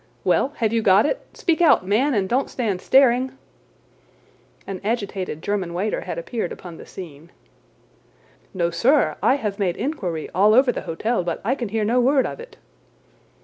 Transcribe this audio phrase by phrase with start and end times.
[0.23, 1.21] Well, have you got it?
[1.35, 3.37] Speak out, man, and don't stand staring!"
[4.65, 7.29] An agitated German waiter had appeared upon the scene.
[8.51, 11.99] "No, sir; I have made inquiry all over the hotel, but I can hear no
[11.99, 12.57] word of it."